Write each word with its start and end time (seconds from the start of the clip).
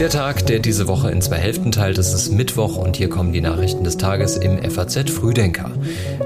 Der 0.00 0.08
Tag, 0.08 0.46
der 0.46 0.60
diese 0.60 0.88
Woche 0.88 1.10
in 1.10 1.20
zwei 1.20 1.36
Hälften 1.36 1.72
teilt, 1.72 1.98
ist 1.98 2.32
Mittwoch 2.32 2.76
und 2.76 2.96
hier 2.96 3.10
kommen 3.10 3.34
die 3.34 3.42
Nachrichten 3.42 3.84
des 3.84 3.98
Tages 3.98 4.38
im 4.38 4.58
FAZ 4.70 5.10
Frühdenker. 5.10 5.72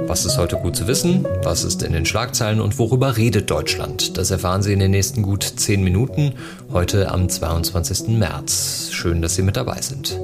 Was 0.07 0.25
ist 0.25 0.39
heute 0.39 0.55
gut 0.59 0.77
zu 0.77 0.87
wissen? 0.87 1.27
Was 1.43 1.65
ist 1.65 1.83
in 1.83 1.93
den 1.93 2.07
Schlagzeilen 2.07 2.61
und 2.61 2.79
worüber 2.79 3.17
redet 3.17 3.51
Deutschland? 3.51 4.17
Das 4.17 4.31
erfahren 4.31 4.63
Sie 4.63 4.73
in 4.73 4.79
den 4.79 4.93
nächsten 4.93 5.23
gut 5.23 5.43
zehn 5.43 5.83
Minuten, 5.83 6.35
heute 6.73 7.11
am 7.11 7.29
22. 7.29 8.17
März. 8.17 8.91
Schön, 8.93 9.21
dass 9.21 9.35
Sie 9.35 9.43
mit 9.43 9.57
dabei 9.57 9.81
sind. 9.81 10.21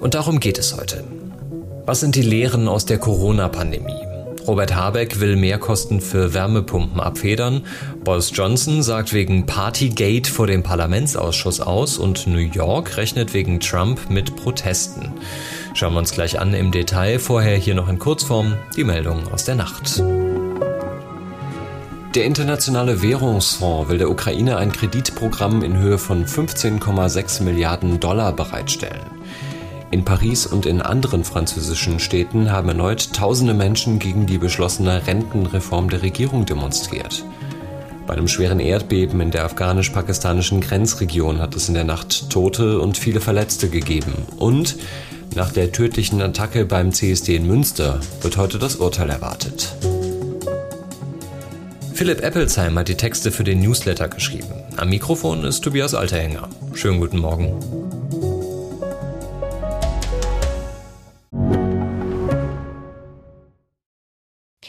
Und 0.00 0.14
darum 0.14 0.38
geht 0.38 0.56
es 0.56 0.76
heute. 0.76 1.02
Was 1.86 1.98
sind 1.98 2.14
die 2.14 2.22
Lehren 2.22 2.68
aus 2.68 2.86
der 2.86 2.98
Corona-Pandemie? 2.98 4.05
Robert 4.46 4.76
Habeck 4.76 5.18
will 5.18 5.36
Mehrkosten 5.36 6.00
für 6.00 6.32
Wärmepumpen 6.32 7.00
abfedern. 7.00 7.62
Boris 8.04 8.30
Johnson 8.32 8.82
sagt 8.82 9.12
wegen 9.12 9.46
Partygate 9.46 10.30
vor 10.30 10.46
dem 10.46 10.62
Parlamentsausschuss 10.62 11.60
aus 11.60 11.98
und 11.98 12.26
New 12.28 12.38
York 12.38 12.96
rechnet 12.96 13.34
wegen 13.34 13.58
Trump 13.58 14.08
mit 14.08 14.36
Protesten. 14.36 15.12
Schauen 15.74 15.94
wir 15.94 15.98
uns 15.98 16.12
gleich 16.12 16.38
an 16.38 16.54
im 16.54 16.70
Detail. 16.70 17.18
Vorher 17.18 17.56
hier 17.56 17.74
noch 17.74 17.88
in 17.88 17.98
Kurzform 17.98 18.54
die 18.76 18.84
Meldung 18.84 19.26
aus 19.32 19.44
der 19.44 19.56
Nacht. 19.56 20.00
Der 22.14 22.24
Internationale 22.24 23.02
Währungsfonds 23.02 23.90
will 23.90 23.98
der 23.98 24.08
Ukraine 24.08 24.56
ein 24.56 24.72
Kreditprogramm 24.72 25.62
in 25.62 25.76
Höhe 25.76 25.98
von 25.98 26.24
15,6 26.24 27.42
Milliarden 27.42 28.00
Dollar 28.00 28.32
bereitstellen. 28.32 29.15
In 29.92 30.04
Paris 30.04 30.46
und 30.46 30.66
in 30.66 30.82
anderen 30.82 31.22
französischen 31.22 32.00
Städten 32.00 32.50
haben 32.50 32.68
erneut 32.68 33.12
tausende 33.12 33.54
Menschen 33.54 33.98
gegen 34.00 34.26
die 34.26 34.38
beschlossene 34.38 35.06
Rentenreform 35.06 35.88
der 35.90 36.02
Regierung 36.02 36.44
demonstriert. 36.44 37.24
Bei 38.06 38.14
einem 38.14 38.28
schweren 38.28 38.60
Erdbeben 38.60 39.20
in 39.20 39.30
der 39.30 39.44
afghanisch-pakistanischen 39.44 40.60
Grenzregion 40.60 41.40
hat 41.40 41.54
es 41.54 41.68
in 41.68 41.74
der 41.74 41.84
Nacht 41.84 42.30
Tote 42.30 42.80
und 42.80 42.98
viele 42.98 43.20
Verletzte 43.20 43.68
gegeben. 43.68 44.12
Und 44.36 44.76
nach 45.34 45.52
der 45.52 45.72
tödlichen 45.72 46.20
Attacke 46.20 46.64
beim 46.64 46.92
CSD 46.92 47.36
in 47.36 47.46
Münster 47.46 48.00
wird 48.22 48.36
heute 48.36 48.58
das 48.58 48.76
Urteil 48.76 49.10
erwartet. 49.10 49.74
Philipp 51.94 52.22
Eppelsheim 52.22 52.78
hat 52.78 52.88
die 52.88 52.96
Texte 52.96 53.30
für 53.30 53.44
den 53.44 53.60
Newsletter 53.60 54.08
geschrieben. 54.08 54.52
Am 54.76 54.88
Mikrofon 54.88 55.44
ist 55.44 55.62
Tobias 55.62 55.94
Alterhänger. 55.94 56.48
Schönen 56.74 57.00
guten 57.00 57.18
Morgen. 57.18 57.85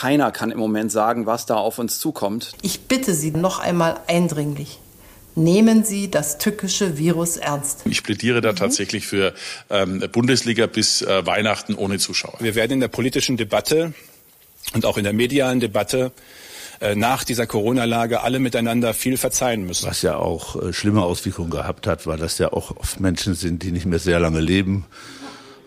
Keiner 0.00 0.32
kann 0.32 0.50
im 0.50 0.58
Moment 0.58 0.90
sagen, 0.90 1.26
was 1.26 1.44
da 1.44 1.56
auf 1.56 1.78
uns 1.78 1.98
zukommt. 1.98 2.52
Ich 2.62 2.80
bitte 2.88 3.12
Sie 3.12 3.32
noch 3.32 3.58
einmal 3.58 4.00
eindringlich. 4.06 4.78
Nehmen 5.34 5.84
Sie 5.84 6.10
das 6.10 6.38
tückische 6.38 6.96
Virus 6.96 7.36
ernst. 7.36 7.82
Ich 7.84 8.02
plädiere 8.02 8.40
da 8.40 8.52
mhm. 8.52 8.56
tatsächlich 8.56 9.06
für 9.06 9.34
ähm, 9.68 10.02
Bundesliga 10.10 10.64
bis 10.68 11.02
äh, 11.02 11.26
Weihnachten 11.26 11.74
ohne 11.74 11.98
Zuschauer. 11.98 12.36
Wir 12.38 12.54
werden 12.54 12.72
in 12.72 12.80
der 12.80 12.88
politischen 12.88 13.36
Debatte 13.36 13.92
und 14.72 14.86
auch 14.86 14.96
in 14.96 15.04
der 15.04 15.12
medialen 15.12 15.60
Debatte 15.60 16.12
äh, 16.80 16.94
nach 16.94 17.22
dieser 17.22 17.46
Corona-Lage 17.46 18.22
alle 18.22 18.38
miteinander 18.38 18.94
viel 18.94 19.18
verzeihen 19.18 19.66
müssen. 19.66 19.86
Was 19.86 20.00
ja 20.00 20.16
auch 20.16 20.56
äh, 20.56 20.72
schlimme 20.72 21.02
Auswirkungen 21.02 21.50
gehabt 21.50 21.86
hat, 21.86 22.06
weil 22.06 22.16
das 22.16 22.38
ja 22.38 22.54
auch 22.54 22.74
oft 22.74 23.00
Menschen 23.00 23.34
sind, 23.34 23.62
die 23.62 23.70
nicht 23.70 23.84
mehr 23.84 23.98
sehr 23.98 24.18
lange 24.18 24.40
leben 24.40 24.86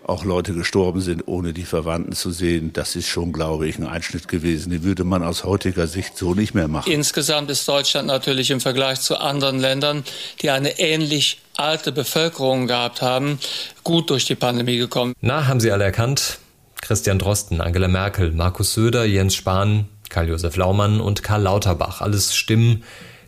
auch 0.06 0.24
Leute 0.24 0.52
gestorben 0.52 1.00
sind, 1.00 1.26
ohne 1.26 1.52
die 1.52 1.64
Verwandten 1.64 2.12
zu 2.12 2.30
sehen. 2.30 2.72
Das 2.72 2.94
ist 2.94 3.08
schon, 3.08 3.32
glaube 3.32 3.66
ich, 3.66 3.78
ein 3.78 3.86
Einschnitt 3.86 4.28
gewesen. 4.28 4.70
Den 4.70 4.82
würde 4.82 5.04
man 5.04 5.22
aus 5.22 5.44
heutiger 5.44 5.86
Sicht 5.86 6.16
so 6.16 6.34
nicht 6.34 6.54
mehr 6.54 6.68
machen. 6.68 6.90
Insgesamt 6.92 7.50
ist 7.50 7.66
Deutschland 7.66 8.06
natürlich 8.06 8.50
im 8.50 8.60
Vergleich 8.60 9.00
zu 9.00 9.18
anderen 9.18 9.58
Ländern, 9.58 10.04
die 10.42 10.50
eine 10.50 10.78
ähnlich 10.78 11.40
alte 11.56 11.92
Bevölkerung 11.92 12.66
gehabt 12.66 13.00
haben, 13.00 13.38
gut 13.82 14.10
durch 14.10 14.24
die 14.26 14.34
Pandemie 14.34 14.76
gekommen. 14.76 15.14
Na, 15.20 15.46
haben 15.46 15.60
Sie 15.60 15.70
alle 15.70 15.84
erkannt? 15.84 16.38
Christian 16.80 17.18
Drosten, 17.18 17.60
Angela 17.60 17.88
Merkel, 17.88 18.32
Markus 18.32 18.74
Söder, 18.74 19.04
Jens 19.04 19.34
Spahn, 19.34 19.88
Karl-Josef 20.10 20.56
Laumann 20.56 21.00
und 21.00 21.22
Karl 21.22 21.42
Lauterbach. 21.42 22.02
Alles 22.02 22.34
Stimmen 22.36 22.84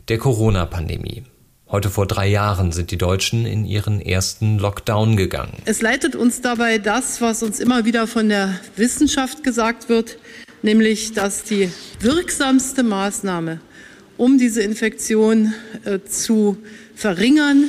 der 0.09 0.19
Corona-Pandemie. 0.19 1.25
Heute 1.69 1.91
vor 1.91 2.07
drei 2.07 2.29
Jahren 2.29 2.71
sind 2.71 2.93
die 2.93 2.97
Deutschen 2.97 3.45
in 3.45 3.65
ihren 3.65 4.01
ersten 4.01 4.61
Lockdown 4.61 5.17
gegangen. 5.17 5.53
Es 5.65 5.83
leitet 5.83 6.15
uns 6.15 6.41
dabei 6.41 6.79
das, 6.79 7.21
was 7.21 7.43
uns 7.43 7.59
immer 7.59 7.85
wieder 7.85 8.07
von 8.07 8.29
der 8.29 8.61
Wissenschaft 8.77 9.43
gesagt 9.43 9.89
wird, 9.89 10.17
nämlich 10.63 11.13
dass 11.13 11.43
die 11.43 11.69
wirksamste 11.99 12.85
Maßnahme, 12.85 13.61
um 14.17 14.39
diese 14.39 14.63
Infektion 14.63 15.55
äh, 15.85 15.99
zu 16.09 16.57
verringern, 16.95 17.69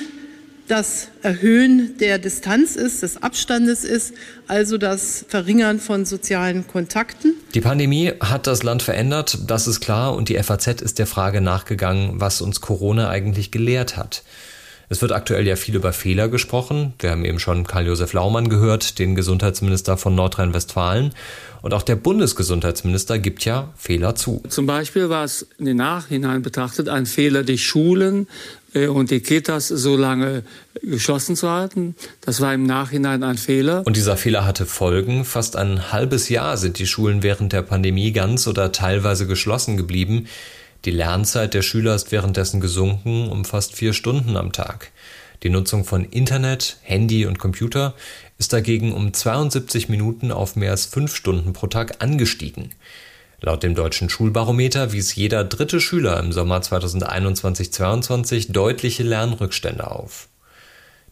das 0.68 1.08
Erhöhen 1.22 1.98
der 2.00 2.20
Distanz 2.20 2.76
ist, 2.76 3.02
des 3.04 3.22
Abstandes 3.24 3.84
ist, 3.84 4.14
also 4.48 4.78
das 4.78 5.26
Verringern 5.28 5.80
von 5.80 6.06
sozialen 6.06 6.68
Kontakten. 6.68 7.34
Die 7.54 7.62
Pandemie 7.62 8.14
hat 8.20 8.48
das 8.48 8.64
Land 8.64 8.82
verändert, 8.82 9.40
das 9.48 9.68
ist 9.68 9.80
klar, 9.80 10.16
und 10.16 10.30
die 10.30 10.42
FAZ 10.42 10.82
ist 10.82 11.00
der 11.00 11.08
Frage 11.08 11.42
nachgegangen, 11.42 12.20
was 12.20 12.42
uns 12.42 12.62
Corona 12.62 13.10
eigentlich 13.10 13.52
gelehrt 13.52 13.98
hat. 13.98 14.24
Es 14.90 15.02
wird 15.02 15.12
aktuell 15.12 15.46
ja 15.46 15.58
viel 15.58 15.76
über 15.76 15.92
Fehler 15.92 16.30
gesprochen. 16.30 16.94
Wir 17.00 17.12
haben 17.12 17.26
eben 17.26 17.40
schon 17.40 17.68
Karl-Josef 17.68 18.14
Laumann 18.14 18.48
gehört, 18.48 19.00
den 19.00 19.16
Gesundheitsminister 19.16 19.98
von 19.98 20.16
Nordrhein-Westfalen. 20.16 21.12
Und 21.62 21.74
auch 21.74 21.84
der 21.84 21.98
Bundesgesundheitsminister 21.98 23.20
gibt 23.20 23.44
ja 23.44 23.74
Fehler 23.76 24.16
zu. 24.16 24.42
Zum 24.48 24.66
Beispiel 24.66 25.10
war 25.10 25.26
es 25.26 25.46
in 25.58 25.66
den 25.66 25.78
Nachhinein 25.78 26.42
betrachtet 26.42 26.88
ein 26.88 27.06
Fehler, 27.06 27.44
die 27.44 27.58
Schulen 27.58 28.28
und 28.86 29.10
die 29.10 29.22
Kitas 29.22 29.68
so 29.68 29.98
lange 29.98 30.44
geschlossen 30.84 31.36
zu 31.36 31.50
halten. 31.50 31.96
Das 32.22 32.40
war 32.40 32.54
im 32.54 32.64
Nachhinein 32.64 33.24
ein 33.24 33.38
Fehler. 33.38 33.82
Und 33.86 33.98
dieser 33.98 34.16
Fehler 34.16 34.46
hatte 34.46 34.68
Folgen. 34.68 35.26
Fast 35.26 35.56
ein 35.56 35.92
halbes 35.92 36.30
Jahr 36.30 36.58
sind 36.58 36.78
die 36.78 36.86
Schulen 36.86 37.24
während 37.24 37.54
der 37.54 37.64
Pandemie 37.64 38.12
ganz 38.12 38.48
oder 38.48 38.72
teilweise 38.72 39.26
geschlossen 39.26 39.76
geblieben. 39.76 40.28
Die 40.86 40.92
Lernzeit 40.92 41.54
der 41.54 41.64
Schüler 41.64 41.96
ist 41.96 42.12
währenddessen 42.12 42.62
gesunken 42.62 43.30
um 43.30 43.44
fast 43.44 43.76
vier 43.76 43.94
Stunden 43.94 44.38
am 44.38 44.52
Tag. 44.52 44.92
Die 45.44 45.50
Nutzung 45.50 45.84
von 45.84 46.04
Internet, 46.06 46.78
Handy 46.82 47.26
und 47.26 47.40
Computer 47.40 47.94
ist 48.38 48.54
dagegen 48.54 48.94
um 48.94 49.14
72 49.14 49.90
Minuten 49.90 50.32
auf 50.32 50.56
mehr 50.56 50.72
als 50.72 50.86
fünf 50.86 51.16
Stunden 51.16 51.54
pro 51.54 51.68
Tag 51.68 52.02
angestiegen. 52.02 52.70
Laut 53.40 53.62
dem 53.62 53.76
deutschen 53.76 54.10
Schulbarometer 54.10 54.94
wies 54.94 55.14
jeder 55.14 55.44
dritte 55.44 55.80
Schüler 55.80 56.20
im 56.20 56.32
Sommer 56.32 56.60
2021-22 56.60 58.52
deutliche 58.52 59.04
Lernrückstände 59.04 59.92
auf. 59.92 60.28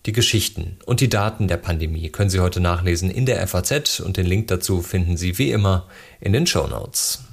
Die 0.07 0.11
Geschichten 0.11 0.77
und 0.85 1.01
die 1.01 1.09
Daten 1.09 1.47
der 1.47 1.57
Pandemie 1.57 2.09
können 2.09 2.31
Sie 2.31 2.39
heute 2.39 2.59
nachlesen 2.59 3.11
in 3.11 3.27
der 3.27 3.45
FAZ 3.47 3.99
und 3.99 4.17
den 4.17 4.25
Link 4.25 4.47
dazu 4.47 4.81
finden 4.81 5.17
Sie 5.17 5.37
wie 5.37 5.51
immer 5.51 5.87
in 6.19 6.33
den 6.33 6.47
Show 6.47 6.65
Notes. 6.65 7.23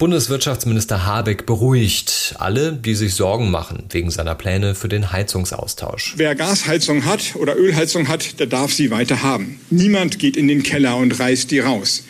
Bundeswirtschaftsminister 0.00 1.06
Habeck 1.06 1.46
beruhigt 1.46 2.34
alle, 2.38 2.72
die 2.72 2.94
sich 2.96 3.14
Sorgen 3.14 3.52
machen 3.52 3.84
wegen 3.90 4.10
seiner 4.10 4.34
Pläne 4.34 4.74
für 4.74 4.88
den 4.88 5.12
Heizungsaustausch. 5.12 6.14
Wer 6.16 6.34
Gasheizung 6.34 7.04
hat 7.04 7.36
oder 7.36 7.56
Ölheizung 7.56 8.08
hat, 8.08 8.40
der 8.40 8.46
darf 8.46 8.72
sie 8.72 8.90
weiter 8.90 9.22
haben. 9.22 9.60
Niemand 9.70 10.18
geht 10.18 10.36
in 10.36 10.48
den 10.48 10.64
Keller 10.64 10.96
und 10.96 11.20
reißt 11.20 11.50
die 11.50 11.60
raus. 11.60 12.02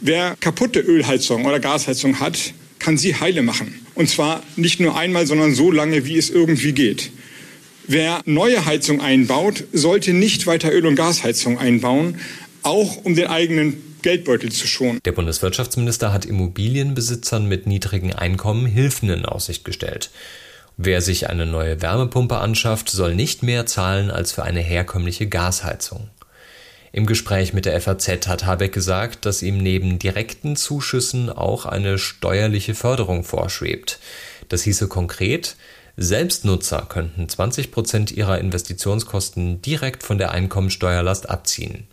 Wer 0.00 0.36
kaputte 0.40 0.80
Ölheizung 0.80 1.44
oder 1.44 1.60
Gasheizung 1.60 2.20
hat, 2.20 2.38
kann 2.78 2.96
sie 2.96 3.16
heile 3.16 3.42
machen. 3.42 3.86
Und 3.94 4.08
zwar 4.08 4.42
nicht 4.56 4.80
nur 4.80 4.96
einmal, 4.96 5.26
sondern 5.26 5.54
so 5.54 5.70
lange, 5.70 6.06
wie 6.06 6.16
es 6.16 6.30
irgendwie 6.30 6.72
geht. 6.72 7.10
Wer 7.86 8.20
neue 8.26 8.64
Heizung 8.64 9.00
einbaut, 9.00 9.64
sollte 9.72 10.12
nicht 10.12 10.46
weiter 10.46 10.72
Öl- 10.72 10.86
und 10.86 10.94
Gasheizung 10.94 11.58
einbauen, 11.58 12.20
auch 12.62 13.04
um 13.04 13.14
den 13.14 13.26
eigenen 13.26 13.82
Geldbeutel 14.02 14.52
zu 14.52 14.66
schonen. 14.66 15.00
Der 15.04 15.12
Bundeswirtschaftsminister 15.12 16.12
hat 16.12 16.24
Immobilienbesitzern 16.24 17.48
mit 17.48 17.66
niedrigen 17.66 18.12
Einkommen 18.12 18.66
Hilfen 18.66 19.10
in 19.10 19.24
Aussicht 19.24 19.64
gestellt. 19.64 20.10
Wer 20.76 21.00
sich 21.00 21.28
eine 21.28 21.46
neue 21.46 21.82
Wärmepumpe 21.82 22.36
anschafft, 22.36 22.88
soll 22.88 23.16
nicht 23.16 23.42
mehr 23.42 23.66
zahlen 23.66 24.12
als 24.12 24.30
für 24.30 24.44
eine 24.44 24.60
herkömmliche 24.60 25.26
Gasheizung. 25.26 26.08
Im 26.92 27.06
Gespräch 27.06 27.52
mit 27.52 27.66
der 27.66 27.80
FAZ 27.80 28.28
hat 28.28 28.46
Habeck 28.46 28.72
gesagt, 28.72 29.26
dass 29.26 29.42
ihm 29.42 29.58
neben 29.58 29.98
direkten 29.98 30.56
Zuschüssen 30.56 31.30
auch 31.30 31.66
eine 31.66 31.98
steuerliche 31.98 32.74
Förderung 32.74 33.24
vorschwebt. 33.24 33.98
Das 34.48 34.62
hieße 34.62 34.88
konkret, 34.88 35.56
Selbstnutzer 35.96 36.86
könnten 36.88 37.28
20 37.28 37.72
Prozent 37.72 38.12
ihrer 38.12 38.38
Investitionskosten 38.38 39.60
direkt 39.60 40.02
von 40.02 40.16
der 40.16 40.30
Einkommensteuerlast 40.30 41.28
abziehen. 41.28 41.88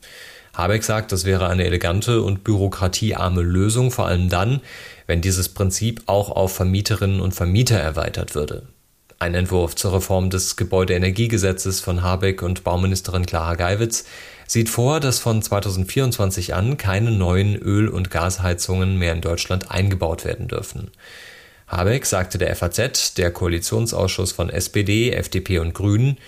Habeck 0.54 0.84
sagt, 0.84 1.12
das 1.12 1.26
wäre 1.26 1.48
eine 1.48 1.66
elegante 1.66 2.22
und 2.22 2.44
bürokratiearme 2.44 3.42
Lösung, 3.42 3.92
vor 3.92 4.08
allem 4.08 4.30
dann, 4.30 4.62
wenn 5.08 5.22
dieses 5.22 5.50
Prinzip 5.50 6.04
auch 6.06 6.30
auf 6.30 6.56
Vermieterinnen 6.56 7.20
und 7.20 7.34
Vermieter 7.34 7.78
erweitert 7.78 8.36
würde. 8.36 8.68
Ein 9.26 9.34
Entwurf 9.34 9.76
zur 9.76 9.94
Reform 9.94 10.30
des 10.30 10.56
Gebäudeenergiegesetzes 10.56 11.80
von 11.80 12.04
Habeck 12.04 12.44
und 12.44 12.64
Bauministerin 12.64 13.26
Clara 13.26 13.56
Geiwitz 13.56 14.06
sieht 14.46 14.70
vor, 14.70 15.00
dass 15.00 15.18
von 15.18 15.42
2024 15.42 16.54
an 16.54 16.78
keine 16.78 17.10
neuen 17.10 17.56
Öl- 17.56 17.90
und 17.90 18.12
Gasheizungen 18.12 19.00
mehr 19.00 19.14
in 19.14 19.22
Deutschland 19.22 19.72
eingebaut 19.72 20.26
werden 20.26 20.48
dürfen. 20.48 20.92
Habeck 21.68 22.06
sagte 22.06 22.38
der 22.38 22.56
FAZ, 22.56 23.16
der 23.16 23.32
Koalitionsausschuss 23.32 24.32
von 24.32 24.52
SPD, 24.52 25.10
FDP 25.10 25.58
und 25.58 25.74
Grünen 25.74 26.20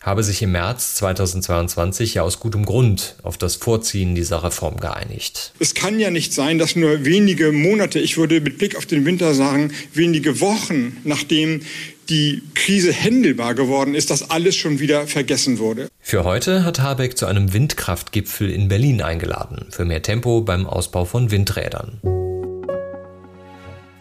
habe 0.00 0.22
sich 0.22 0.40
im 0.42 0.52
März 0.52 0.94
2022 0.96 2.14
ja 2.14 2.22
aus 2.22 2.40
gutem 2.40 2.64
Grund 2.64 3.16
auf 3.22 3.36
das 3.36 3.56
Vorziehen 3.56 4.14
dieser 4.14 4.42
Reform 4.42 4.78
geeinigt. 4.78 5.52
Es 5.58 5.74
kann 5.74 6.00
ja 6.00 6.10
nicht 6.10 6.32
sein, 6.32 6.58
dass 6.58 6.74
nur 6.74 7.04
wenige 7.04 7.52
Monate, 7.52 7.98
ich 7.98 8.16
würde 8.16 8.40
mit 8.40 8.58
Blick 8.58 8.76
auf 8.76 8.86
den 8.86 9.04
Winter 9.04 9.34
sagen, 9.34 9.72
wenige 9.92 10.40
Wochen, 10.40 10.96
nachdem 11.04 11.60
die 12.08 12.42
Krise 12.54 12.92
händelbar 12.92 13.54
geworden 13.54 13.94
ist, 13.94 14.10
dass 14.10 14.30
alles 14.30 14.56
schon 14.56 14.80
wieder 14.80 15.06
vergessen 15.06 15.58
wurde. 15.58 15.88
Für 16.00 16.24
heute 16.24 16.64
hat 16.64 16.80
Habeck 16.80 17.16
zu 17.16 17.26
einem 17.26 17.52
Windkraftgipfel 17.52 18.50
in 18.50 18.68
Berlin 18.68 19.00
eingeladen, 19.02 19.66
für 19.70 19.84
mehr 19.84 20.02
Tempo 20.02 20.40
beim 20.40 20.66
Ausbau 20.66 21.04
von 21.04 21.30
Windrädern. 21.30 22.00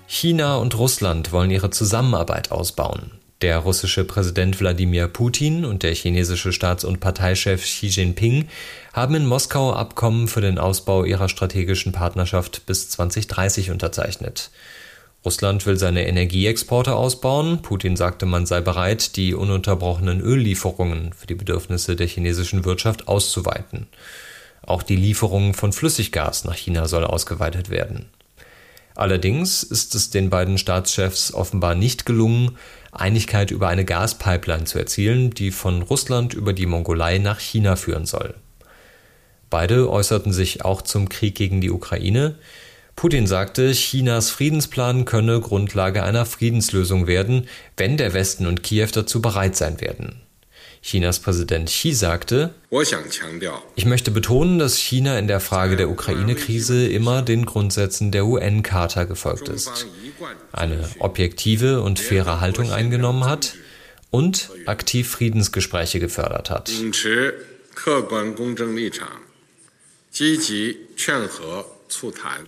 China 0.08 0.56
und 0.56 0.76
Russland 0.76 1.32
wollen 1.32 1.52
ihre 1.52 1.70
Zusammenarbeit 1.70 2.52
ausbauen. 2.52 3.19
Der 3.42 3.60
russische 3.60 4.04
Präsident 4.04 4.60
Wladimir 4.60 5.08
Putin 5.08 5.64
und 5.64 5.84
der 5.84 5.96
chinesische 5.96 6.52
Staats- 6.52 6.84
und 6.84 7.00
Parteichef 7.00 7.64
Xi 7.64 7.88
Jinping 7.88 8.50
haben 8.92 9.16
in 9.16 9.26
Moskau 9.26 9.72
Abkommen 9.72 10.28
für 10.28 10.42
den 10.42 10.58
Ausbau 10.58 11.06
ihrer 11.06 11.30
strategischen 11.30 11.94
Partnerschaft 11.94 12.66
bis 12.66 12.90
2030 12.90 13.72
unterzeichnet. 13.72 14.52
Russland 15.24 15.66
will 15.66 15.78
seine 15.78 16.06
Energieexporte 16.06 16.94
ausbauen. 16.94 17.62
Putin 17.62 17.96
sagte, 17.96 18.26
man 18.26 18.46
sei 18.46 18.60
bereit, 18.60 19.16
die 19.16 19.34
ununterbrochenen 19.34 20.20
Öllieferungen 20.20 21.14
für 21.14 21.28
die 21.28 21.36
Bedürfnisse 21.36 21.96
der 21.96 22.08
chinesischen 22.08 22.66
Wirtschaft 22.66 23.08
auszuweiten. 23.08 23.88
Auch 24.62 24.84
die 24.84 24.98
Lieferung 24.98 25.54
von 25.54 25.72
Flüssiggas 25.72 26.44
nach 26.44 26.56
China 26.56 26.90
soll 26.90 27.06
ausgeweitet 27.06 27.70
werden. 27.70 28.08
Allerdings 28.96 29.64
ist 29.64 29.96
es 29.96 30.10
den 30.10 30.30
beiden 30.30 30.58
Staatschefs 30.58 31.34
offenbar 31.34 31.76
nicht 31.76 32.06
gelungen, 32.06 32.58
Einigkeit 32.92 33.52
über 33.52 33.68
eine 33.68 33.86
Gaspipeline 33.86 34.66
zu 34.66 34.80
erzielen, 34.80 35.30
die 35.32 35.52
von 35.52 35.82
Russland 35.82 36.34
über 36.34 36.54
die 36.54 36.66
Mongolei 36.66 37.18
nach 37.18 37.40
China 37.40 37.76
führen 37.76 38.06
soll. 38.06 38.36
Beide 39.50 39.90
äußerten 39.90 40.34
sich 40.34 40.66
auch 40.66 40.82
zum 40.82 41.10
Krieg 41.10 41.36
gegen 41.36 41.62
die 41.62 41.72
Ukraine. 41.72 42.36
Putin 42.96 43.28
sagte, 43.28 43.72
Chinas 43.72 44.30
Friedensplan 44.30 45.06
könne 45.06 45.40
Grundlage 45.40 46.04
einer 46.04 46.26
Friedenslösung 46.26 47.08
werden, 47.08 47.48
wenn 47.78 47.98
der 47.98 48.14
Westen 48.14 48.46
und 48.46 48.62
Kiew 48.62 48.90
dazu 48.94 49.22
bereit 49.22 49.56
sein 49.56 49.82
werden. 49.82 50.22
Chinas 50.82 51.20
Präsident 51.20 51.70
Xi 51.70 51.94
sagte, 51.94 52.54
ich 53.76 53.86
möchte 53.86 54.12
betonen, 54.12 54.60
dass 54.60 54.78
China 54.78 55.20
in 55.20 55.28
der 55.28 55.40
Frage 55.40 55.76
der 55.76 55.90
Ukraine-Krise 55.90 56.88
immer 56.88 57.22
den 57.22 57.46
Grundsätzen 57.46 58.12
der 58.12 58.26
UN-Charta 58.26 59.04
gefolgt 59.04 59.50
ist, 59.50 59.88
eine 60.54 60.90
objektive 61.00 61.82
und 61.82 62.00
faire 62.00 62.40
Haltung 62.40 62.72
eingenommen 62.72 63.26
hat 63.26 63.56
und 64.10 64.50
aktiv 64.66 65.10
Friedensgespräche 65.10 66.00
gefördert 66.00 66.50
hat. 66.50 66.72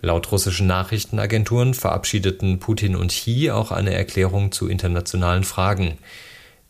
Laut 0.01 0.31
russischen 0.31 0.67
Nachrichtenagenturen 0.67 1.73
verabschiedeten 1.73 2.59
Putin 2.59 2.95
und 2.95 3.09
Xi 3.09 3.51
auch 3.51 3.71
eine 3.71 3.93
Erklärung 3.93 4.51
zu 4.51 4.67
internationalen 4.67 5.43
Fragen. 5.43 5.97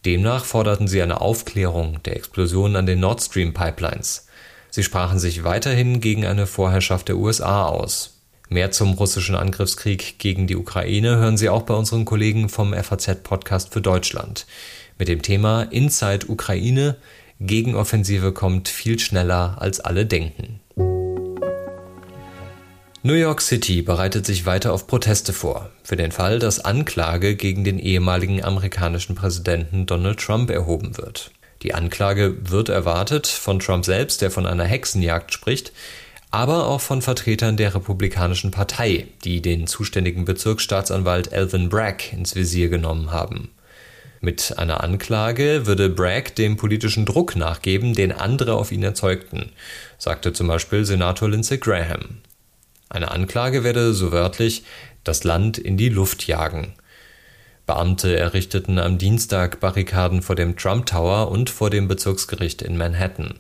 Demnach 0.05 0.45
forderten 0.45 0.87
sie 0.87 1.01
eine 1.01 1.21
Aufklärung 1.21 2.01
der 2.03 2.15
Explosionen 2.15 2.75
an 2.75 2.85
den 2.85 2.99
Nord 2.99 3.21
Stream 3.21 3.53
Pipelines. 3.53 4.27
Sie 4.71 4.83
sprachen 4.83 5.19
sich 5.19 5.43
weiterhin 5.43 5.99
gegen 5.99 6.25
eine 6.25 6.47
Vorherrschaft 6.47 7.09
der 7.09 7.17
USA 7.17 7.65
aus. 7.65 8.17
Mehr 8.49 8.71
zum 8.71 8.93
russischen 8.93 9.35
Angriffskrieg 9.35 10.17
gegen 10.17 10.47
die 10.47 10.55
Ukraine 10.55 11.17
hören 11.17 11.37
Sie 11.37 11.49
auch 11.49 11.61
bei 11.61 11.73
unseren 11.73 12.05
Kollegen 12.05 12.49
vom 12.49 12.73
FAZ-Podcast 12.73 13.71
für 13.71 13.81
Deutschland. 13.81 14.45
Mit 14.97 15.07
dem 15.07 15.21
Thema 15.21 15.63
Inside 15.63 16.27
Ukraine 16.27 16.97
Gegenoffensive 17.39 18.33
kommt 18.33 18.69
viel 18.69 18.99
schneller 18.99 19.57
als 19.59 19.79
alle 19.79 20.05
denken. 20.05 20.59
New 23.03 23.15
York 23.15 23.41
City 23.41 23.81
bereitet 23.81 24.27
sich 24.27 24.45
weiter 24.45 24.71
auf 24.71 24.85
Proteste 24.85 25.33
vor, 25.33 25.71
für 25.83 25.95
den 25.95 26.11
Fall, 26.11 26.37
dass 26.37 26.63
Anklage 26.63 27.35
gegen 27.35 27.63
den 27.63 27.79
ehemaligen 27.79 28.43
amerikanischen 28.43 29.15
Präsidenten 29.15 29.87
Donald 29.87 30.19
Trump 30.19 30.51
erhoben 30.51 30.97
wird. 30.99 31.31
Die 31.63 31.73
Anklage 31.73 32.37
wird 32.51 32.69
erwartet 32.69 33.25
von 33.25 33.57
Trump 33.57 33.85
selbst, 33.85 34.21
der 34.21 34.29
von 34.29 34.45
einer 34.45 34.65
Hexenjagd 34.65 35.33
spricht, 35.33 35.71
aber 36.29 36.67
auch 36.67 36.79
von 36.79 37.01
Vertretern 37.01 37.57
der 37.57 37.73
Republikanischen 37.73 38.51
Partei, 38.51 39.07
die 39.23 39.41
den 39.41 39.65
zuständigen 39.65 40.23
Bezirksstaatsanwalt 40.23 41.33
Alvin 41.33 41.69
Bragg 41.69 42.13
ins 42.13 42.35
Visier 42.35 42.69
genommen 42.69 43.11
haben. 43.11 43.49
Mit 44.19 44.59
einer 44.59 44.83
Anklage 44.83 45.65
würde 45.65 45.89
Bragg 45.89 46.35
dem 46.35 46.55
politischen 46.55 47.07
Druck 47.07 47.35
nachgeben, 47.35 47.95
den 47.95 48.11
andere 48.11 48.53
auf 48.53 48.71
ihn 48.71 48.83
erzeugten, 48.83 49.51
sagte 49.97 50.33
zum 50.33 50.45
Beispiel 50.45 50.85
Senator 50.85 51.27
Lindsey 51.27 51.57
Graham. 51.57 52.21
Eine 52.91 53.11
Anklage 53.11 53.63
werde, 53.63 53.93
so 53.93 54.11
wörtlich, 54.11 54.63
das 55.05 55.23
Land 55.23 55.57
in 55.57 55.77
die 55.77 55.87
Luft 55.87 56.27
jagen. 56.27 56.73
Beamte 57.65 58.17
errichteten 58.17 58.79
am 58.79 58.97
Dienstag 58.97 59.61
Barrikaden 59.61 60.21
vor 60.21 60.35
dem 60.35 60.57
Trump 60.57 60.87
Tower 60.87 61.31
und 61.31 61.49
vor 61.49 61.69
dem 61.69 61.87
Bezirksgericht 61.87 62.61
in 62.61 62.77
Manhattan. 62.77 63.39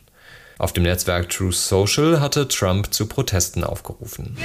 Auf 0.57 0.71
dem 0.71 0.83
Netzwerk 0.83 1.27
Truth 1.27 1.55
Social 1.55 2.21
hatte 2.21 2.47
Trump 2.47 2.93
zu 2.93 3.07
Protesten 3.07 3.65
aufgerufen. 3.65 4.37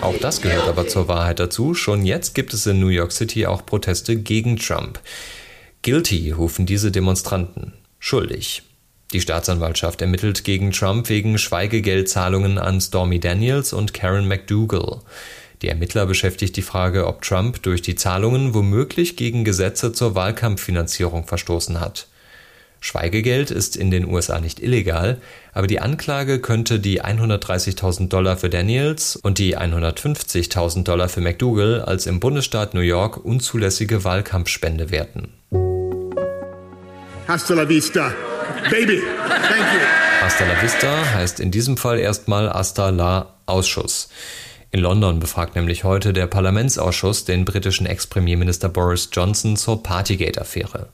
Auch 0.00 0.18
das 0.20 0.40
gehört 0.40 0.66
aber 0.66 0.88
zur 0.88 1.06
Wahrheit 1.06 1.38
dazu. 1.38 1.74
Schon 1.74 2.04
jetzt 2.04 2.34
gibt 2.34 2.52
es 2.54 2.66
in 2.66 2.80
New 2.80 2.88
York 2.88 3.12
City 3.12 3.46
auch 3.46 3.64
Proteste 3.64 4.16
gegen 4.16 4.56
Trump. 4.56 4.98
Guilty 5.82 6.32
rufen 6.32 6.66
diese 6.66 6.90
Demonstranten. 6.90 7.74
Schuldig. 8.00 8.64
Die 9.14 9.20
Staatsanwaltschaft 9.20 10.02
ermittelt 10.02 10.42
gegen 10.42 10.72
Trump 10.72 11.08
wegen 11.08 11.38
Schweigegeldzahlungen 11.38 12.58
an 12.58 12.80
Stormy 12.80 13.20
Daniels 13.20 13.72
und 13.72 13.94
Karen 13.94 14.26
McDougal. 14.26 15.02
Die 15.62 15.68
Ermittler 15.68 16.04
beschäftigt 16.06 16.56
die 16.56 16.62
Frage, 16.62 17.06
ob 17.06 17.22
Trump 17.22 17.62
durch 17.62 17.80
die 17.80 17.94
Zahlungen 17.94 18.54
womöglich 18.54 19.16
gegen 19.16 19.44
Gesetze 19.44 19.92
zur 19.92 20.16
Wahlkampffinanzierung 20.16 21.28
verstoßen 21.28 21.78
hat. 21.78 22.08
Schweigegeld 22.80 23.52
ist 23.52 23.76
in 23.76 23.92
den 23.92 24.04
USA 24.04 24.40
nicht 24.40 24.60
illegal, 24.60 25.20
aber 25.52 25.68
die 25.68 25.78
Anklage 25.78 26.40
könnte 26.40 26.80
die 26.80 27.00
130.000 27.00 28.08
Dollar 28.08 28.36
für 28.36 28.50
Daniels 28.50 29.14
und 29.14 29.38
die 29.38 29.56
150.000 29.56 30.82
Dollar 30.82 31.08
für 31.08 31.20
McDougal 31.20 31.82
als 31.82 32.06
im 32.06 32.18
Bundesstaat 32.18 32.74
New 32.74 32.80
York 32.80 33.24
unzulässige 33.24 34.02
Wahlkampfspende 34.02 34.90
werten. 34.90 35.28
Hasta 37.26 37.54
la 37.54 37.66
vista. 37.66 38.12
Baby, 38.70 39.00
thank 39.48 39.72
you. 39.72 39.80
Hasta 40.20 40.44
la 40.44 40.60
vista 40.60 41.14
heißt 41.14 41.40
in 41.40 41.50
diesem 41.50 41.78
Fall 41.78 41.98
erstmal 41.98 42.50
Hasta 42.52 42.90
la 42.90 43.34
Ausschuss. 43.46 44.10
In 44.70 44.80
London 44.80 45.20
befragt 45.20 45.54
nämlich 45.54 45.84
heute 45.84 46.12
der 46.12 46.26
Parlamentsausschuss 46.26 47.24
den 47.24 47.46
britischen 47.46 47.86
Ex-Premierminister 47.86 48.68
Boris 48.68 49.08
Johnson 49.10 49.56
zur 49.56 49.82
Partygate-Affäre. 49.82 50.88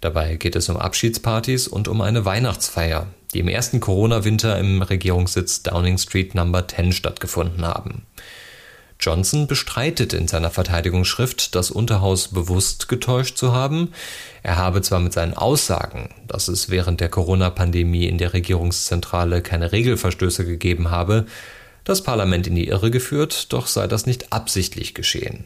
Dabei 0.00 0.36
geht 0.36 0.54
es 0.54 0.68
um 0.68 0.76
Abschiedspartys 0.76 1.66
und 1.66 1.88
um 1.88 2.00
eine 2.00 2.24
Weihnachtsfeier, 2.24 3.08
die 3.34 3.40
im 3.40 3.48
ersten 3.48 3.80
Corona-Winter 3.80 4.56
im 4.56 4.82
Regierungssitz 4.82 5.64
Downing 5.64 5.98
Street 5.98 6.36
Number 6.36 6.68
10 6.68 6.92
stattgefunden 6.92 7.66
haben. 7.66 8.06
Johnson 9.00 9.46
bestreitet 9.46 10.12
in 10.12 10.28
seiner 10.28 10.50
Verteidigungsschrift, 10.50 11.54
das 11.54 11.70
Unterhaus 11.70 12.28
bewusst 12.28 12.88
getäuscht 12.88 13.36
zu 13.36 13.52
haben. 13.52 13.92
Er 14.42 14.56
habe 14.56 14.82
zwar 14.82 15.00
mit 15.00 15.12
seinen 15.12 15.34
Aussagen, 15.34 16.10
dass 16.28 16.48
es 16.48 16.68
während 16.68 17.00
der 17.00 17.08
Corona-Pandemie 17.08 18.06
in 18.06 18.18
der 18.18 18.32
Regierungszentrale 18.32 19.42
keine 19.42 19.72
Regelverstöße 19.72 20.44
gegeben 20.44 20.90
habe, 20.90 21.26
das 21.84 22.02
Parlament 22.02 22.46
in 22.46 22.54
die 22.54 22.68
Irre 22.68 22.90
geführt, 22.90 23.52
doch 23.52 23.66
sei 23.66 23.86
das 23.86 24.06
nicht 24.06 24.32
absichtlich 24.32 24.94
geschehen. 24.94 25.44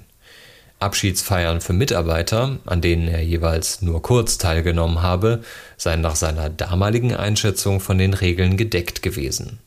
Abschiedsfeiern 0.80 1.60
für 1.60 1.72
Mitarbeiter, 1.72 2.58
an 2.66 2.80
denen 2.80 3.08
er 3.08 3.22
jeweils 3.22 3.80
nur 3.80 4.02
kurz 4.02 4.36
teilgenommen 4.38 5.00
habe, 5.00 5.42
seien 5.76 6.00
nach 6.00 6.16
seiner 6.16 6.50
damaligen 6.50 7.14
Einschätzung 7.14 7.80
von 7.80 7.96
den 7.98 8.12
Regeln 8.12 8.56
gedeckt 8.56 9.00
gewesen. 9.00 9.60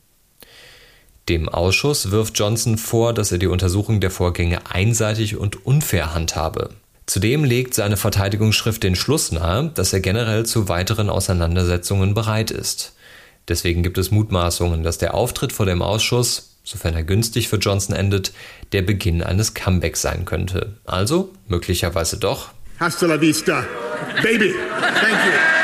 Dem 1.28 1.48
Ausschuss 1.48 2.10
wirft 2.10 2.38
Johnson 2.38 2.78
vor, 2.78 3.12
dass 3.12 3.32
er 3.32 3.38
die 3.38 3.48
Untersuchung 3.48 4.00
der 4.00 4.10
Vorgänge 4.10 4.60
einseitig 4.70 5.36
und 5.36 5.66
unfair 5.66 6.14
handhabe. 6.14 6.70
Zudem 7.04 7.44
legt 7.44 7.74
seine 7.74 7.96
Verteidigungsschrift 7.96 8.82
den 8.82 8.96
Schluss 8.96 9.32
nahe, 9.32 9.70
dass 9.74 9.92
er 9.92 10.00
generell 10.00 10.46
zu 10.46 10.68
weiteren 10.68 11.10
Auseinandersetzungen 11.10 12.14
bereit 12.14 12.50
ist. 12.50 12.94
Deswegen 13.48 13.82
gibt 13.82 13.98
es 13.98 14.10
Mutmaßungen, 14.10 14.82
dass 14.82 14.98
der 14.98 15.14
Auftritt 15.14 15.52
vor 15.52 15.66
dem 15.66 15.80
Ausschuss, 15.80 16.56
sofern 16.64 16.94
er 16.94 17.02
günstig 17.02 17.48
für 17.48 17.56
Johnson 17.56 17.96
endet, 17.96 18.32
der 18.72 18.82
Beginn 18.82 19.22
eines 19.22 19.54
Comebacks 19.54 20.02
sein 20.02 20.24
könnte. 20.26 20.76
Also 20.84 21.30
möglicherweise 21.46 22.18
doch. 22.18 22.50
Hasta 22.78 23.06
la 23.06 23.20
vista, 23.20 23.64
baby. 24.22 24.54
Thank 25.00 25.26
you. 25.26 25.57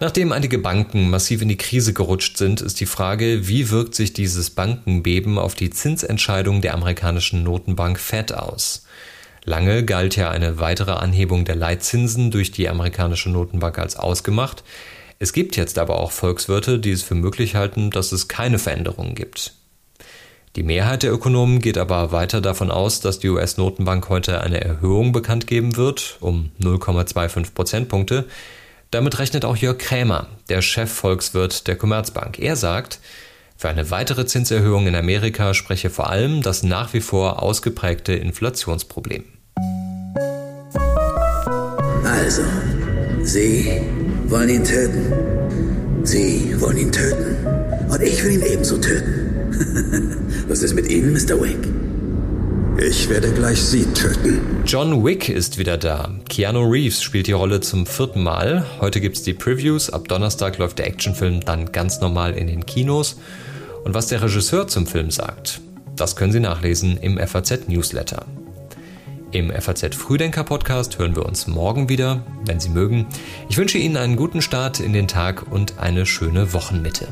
Nachdem 0.00 0.32
einige 0.32 0.58
Banken 0.58 1.08
massiv 1.08 1.40
in 1.40 1.48
die 1.48 1.56
Krise 1.56 1.92
gerutscht 1.92 2.36
sind, 2.36 2.60
ist 2.60 2.80
die 2.80 2.86
Frage, 2.86 3.46
wie 3.46 3.70
wirkt 3.70 3.94
sich 3.94 4.12
dieses 4.12 4.50
Bankenbeben 4.50 5.38
auf 5.38 5.54
die 5.54 5.70
Zinsentscheidung 5.70 6.60
der 6.60 6.74
amerikanischen 6.74 7.44
Notenbank 7.44 8.00
Fed 8.00 8.34
aus? 8.34 8.86
Lange 9.44 9.84
galt 9.84 10.16
ja 10.16 10.30
eine 10.30 10.58
weitere 10.58 10.92
Anhebung 10.92 11.44
der 11.44 11.54
Leitzinsen 11.54 12.30
durch 12.30 12.50
die 12.50 12.68
amerikanische 12.68 13.30
Notenbank 13.30 13.78
als 13.78 13.96
ausgemacht. 13.96 14.64
Es 15.20 15.32
gibt 15.32 15.56
jetzt 15.56 15.78
aber 15.78 16.00
auch 16.00 16.10
Volkswirte, 16.10 16.78
die 16.78 16.90
es 16.90 17.02
für 17.02 17.14
möglich 17.14 17.54
halten, 17.54 17.90
dass 17.90 18.10
es 18.10 18.26
keine 18.26 18.58
Veränderungen 18.58 19.14
gibt. 19.14 19.54
Die 20.56 20.62
Mehrheit 20.62 21.02
der 21.02 21.12
Ökonomen 21.12 21.60
geht 21.60 21.78
aber 21.78 22.10
weiter 22.10 22.40
davon 22.40 22.70
aus, 22.70 23.00
dass 23.00 23.18
die 23.18 23.28
US-Notenbank 23.28 24.08
heute 24.08 24.40
eine 24.40 24.60
Erhöhung 24.60 25.12
bekannt 25.12 25.46
geben 25.46 25.76
wird, 25.76 26.16
um 26.20 26.50
0,25 26.60 27.54
Prozentpunkte. 27.54 28.24
Damit 28.94 29.18
rechnet 29.18 29.44
auch 29.44 29.56
Jörg 29.56 29.78
Krämer, 29.78 30.28
der 30.48 30.62
Chefvolkswirt 30.62 31.66
der 31.66 31.74
Commerzbank. 31.74 32.38
Er 32.38 32.54
sagt, 32.54 33.00
für 33.56 33.68
eine 33.68 33.90
weitere 33.90 34.24
Zinserhöhung 34.24 34.86
in 34.86 34.94
Amerika 34.94 35.52
spreche 35.52 35.90
vor 35.90 36.10
allem 36.10 36.42
das 36.42 36.62
nach 36.62 36.94
wie 36.94 37.00
vor 37.00 37.42
ausgeprägte 37.42 38.12
Inflationsproblem. 38.12 39.24
Also, 42.04 42.42
Sie 43.24 43.82
wollen 44.26 44.48
ihn 44.48 44.62
töten. 44.62 45.12
Sie 46.04 46.54
wollen 46.60 46.76
ihn 46.76 46.92
töten. 46.92 47.36
Und 47.90 48.00
ich 48.00 48.22
will 48.22 48.34
ihn 48.34 48.42
ebenso 48.42 48.78
töten. 48.78 50.30
Was 50.46 50.62
ist 50.62 50.74
mit 50.74 50.86
Ihnen, 50.88 51.12
Mr. 51.12 51.40
Wick? 51.42 51.83
Ich 52.76 53.08
werde 53.08 53.32
gleich 53.32 53.62
Sie 53.62 53.84
töten. 53.92 54.64
John 54.66 55.04
Wick 55.04 55.28
ist 55.28 55.58
wieder 55.58 55.78
da. 55.78 56.10
Keanu 56.28 56.68
Reeves 56.68 57.02
spielt 57.02 57.28
die 57.28 57.32
Rolle 57.32 57.60
zum 57.60 57.86
vierten 57.86 58.22
Mal. 58.22 58.66
Heute 58.80 59.00
gibt's 59.00 59.22
die 59.22 59.32
Previews. 59.32 59.90
Ab 59.90 60.08
Donnerstag 60.08 60.58
läuft 60.58 60.80
der 60.80 60.88
Actionfilm 60.88 61.40
dann 61.40 61.70
ganz 61.70 62.00
normal 62.00 62.32
in 62.32 62.48
den 62.48 62.66
Kinos. 62.66 63.16
Und 63.84 63.94
was 63.94 64.08
der 64.08 64.22
Regisseur 64.22 64.66
zum 64.66 64.88
Film 64.88 65.12
sagt, 65.12 65.60
das 65.94 66.16
können 66.16 66.32
Sie 66.32 66.40
nachlesen 66.40 66.96
im 66.96 67.16
FAZ 67.16 67.68
Newsletter. 67.68 68.26
Im 69.30 69.52
FAZ 69.52 69.94
Frühdenker 69.94 70.42
Podcast 70.42 70.98
hören 70.98 71.14
wir 71.14 71.26
uns 71.26 71.46
morgen 71.46 71.88
wieder, 71.88 72.26
wenn 72.44 72.58
Sie 72.58 72.70
mögen. 72.70 73.06
Ich 73.48 73.56
wünsche 73.56 73.78
Ihnen 73.78 73.96
einen 73.96 74.16
guten 74.16 74.42
Start 74.42 74.80
in 74.80 74.92
den 74.92 75.06
Tag 75.06 75.52
und 75.52 75.78
eine 75.78 76.06
schöne 76.06 76.52
Wochenmitte. 76.52 77.06